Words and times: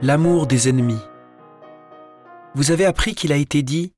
L'amour 0.00 0.46
des 0.46 0.68
ennemis. 0.68 1.00
Vous 2.54 2.70
avez 2.70 2.84
appris 2.84 3.16
qu'il 3.16 3.32
a 3.32 3.36
été 3.36 3.64
dit, 3.64 3.92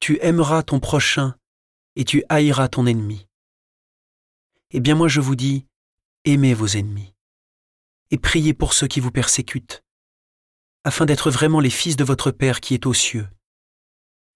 Tu 0.00 0.18
aimeras 0.22 0.64
ton 0.64 0.80
prochain 0.80 1.36
et 1.94 2.04
tu 2.04 2.24
haïras 2.28 2.66
ton 2.66 2.84
ennemi. 2.84 3.28
Eh 4.72 4.80
bien 4.80 4.96
moi 4.96 5.06
je 5.06 5.20
vous 5.20 5.36
dis, 5.36 5.66
aimez 6.24 6.52
vos 6.52 6.66
ennemis 6.66 7.14
et 8.10 8.18
priez 8.18 8.54
pour 8.54 8.72
ceux 8.72 8.88
qui 8.88 8.98
vous 8.98 9.12
persécutent, 9.12 9.84
afin 10.82 11.06
d'être 11.06 11.30
vraiment 11.30 11.60
les 11.60 11.70
fils 11.70 11.94
de 11.94 12.02
votre 12.02 12.32
Père 12.32 12.60
qui 12.60 12.74
est 12.74 12.86
aux 12.86 12.94
cieux. 12.94 13.28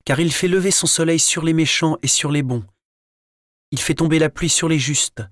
Car 0.04 0.20
il 0.20 0.32
fait 0.32 0.46
lever 0.46 0.70
son 0.70 0.86
soleil 0.86 1.18
sur 1.18 1.42
les 1.42 1.54
méchants 1.54 1.98
et 2.02 2.08
sur 2.08 2.30
les 2.30 2.44
bons. 2.44 2.64
Il 3.72 3.80
fait 3.80 3.94
tomber 3.94 4.20
la 4.20 4.30
pluie 4.30 4.48
sur 4.48 4.68
les 4.68 4.78
justes 4.78 5.24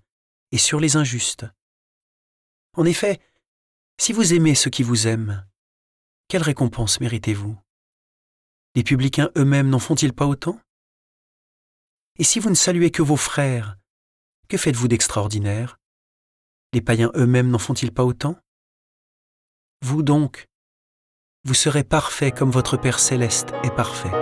et 0.50 0.58
sur 0.58 0.80
les 0.80 0.96
injustes. 0.96 1.46
En 2.76 2.84
effet, 2.84 3.20
si 4.00 4.12
vous 4.12 4.34
aimez 4.34 4.56
ceux 4.56 4.70
qui 4.70 4.82
vous 4.82 5.06
aiment, 5.06 5.46
quelle 6.32 6.40
récompense 6.40 6.98
méritez-vous? 6.98 7.58
Les 8.74 8.82
publicains 8.82 9.28
eux-mêmes 9.36 9.68
n'en 9.68 9.78
font-ils 9.78 10.14
pas 10.14 10.24
autant? 10.24 10.58
Et 12.18 12.24
si 12.24 12.40
vous 12.40 12.48
ne 12.48 12.54
saluez 12.54 12.90
que 12.90 13.02
vos 13.02 13.18
frères, 13.18 13.76
que 14.48 14.56
faites-vous 14.56 14.88
d'extraordinaire? 14.88 15.78
Les 16.72 16.80
païens 16.80 17.12
eux-mêmes 17.16 17.50
n'en 17.50 17.58
font-ils 17.58 17.92
pas 17.92 18.06
autant? 18.06 18.38
Vous 19.82 20.02
donc, 20.02 20.48
vous 21.44 21.52
serez 21.52 21.84
parfaits 21.84 22.34
comme 22.34 22.50
votre 22.50 22.78
Père 22.78 22.98
céleste 22.98 23.50
est 23.62 23.76
parfait. 23.76 24.21